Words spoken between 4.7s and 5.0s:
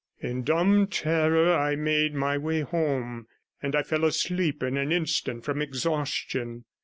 an